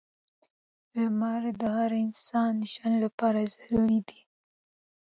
•لمر 0.95 1.43
د 1.61 1.63
هر 1.77 1.91
انسان 2.05 2.53
ژوند 2.71 2.95
لپاره 3.05 3.49
ضروری 3.53 3.99
دی. 4.07 4.19